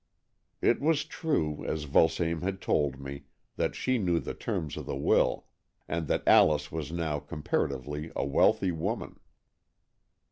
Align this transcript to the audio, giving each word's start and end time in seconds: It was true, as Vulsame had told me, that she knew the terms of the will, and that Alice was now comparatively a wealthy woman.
It 0.63 0.81
was 0.81 1.05
true, 1.05 1.63
as 1.63 1.83
Vulsame 1.83 2.41
had 2.41 2.59
told 2.59 2.99
me, 2.99 3.25
that 3.57 3.75
she 3.75 3.99
knew 3.99 4.19
the 4.19 4.33
terms 4.33 4.75
of 4.75 4.87
the 4.87 4.95
will, 4.95 5.45
and 5.87 6.07
that 6.07 6.27
Alice 6.27 6.71
was 6.71 6.91
now 6.91 7.19
comparatively 7.19 8.11
a 8.15 8.25
wealthy 8.25 8.71
woman. 8.71 9.19